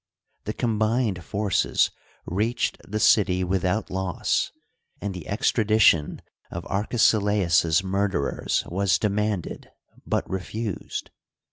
The 0.45 0.53
combined 0.53 1.23
forces 1.23 1.91
reached 2.25 2.79
the 2.89 2.99
city 2.99 3.43
without 3.43 3.91
loss, 3.91 4.51
and 4.99 5.13
the 5.13 5.27
extradition 5.27 6.23
of 6.49 6.63
Arke 6.65 6.97
silaus's 6.99 7.83
murderers 7.83 8.63
was 8.67 8.97
demanded 8.97 9.69
but 10.03 10.27
refused. 10.27 11.11